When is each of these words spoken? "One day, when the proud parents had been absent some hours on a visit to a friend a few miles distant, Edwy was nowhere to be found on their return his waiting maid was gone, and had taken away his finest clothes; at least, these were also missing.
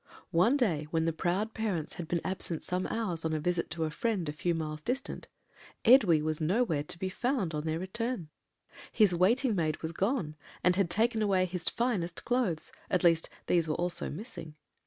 "One 0.31 0.57
day, 0.57 0.87
when 0.89 1.05
the 1.05 1.13
proud 1.13 1.53
parents 1.53 1.93
had 1.93 2.07
been 2.07 2.21
absent 2.25 2.63
some 2.63 2.87
hours 2.87 3.23
on 3.23 3.33
a 3.33 3.39
visit 3.39 3.69
to 3.69 3.83
a 3.83 3.91
friend 3.91 4.27
a 4.27 4.31
few 4.33 4.55
miles 4.55 4.81
distant, 4.81 5.27
Edwy 5.85 6.23
was 6.23 6.41
nowhere 6.41 6.81
to 6.81 6.97
be 6.97 7.07
found 7.07 7.53
on 7.53 7.65
their 7.65 7.77
return 7.77 8.29
his 8.91 9.13
waiting 9.13 9.53
maid 9.53 9.79
was 9.83 9.91
gone, 9.91 10.35
and 10.63 10.75
had 10.75 10.89
taken 10.89 11.21
away 11.21 11.45
his 11.45 11.69
finest 11.69 12.25
clothes; 12.25 12.71
at 12.89 13.03
least, 13.03 13.29
these 13.45 13.67
were 13.67 13.75
also 13.75 14.09
missing. 14.09 14.55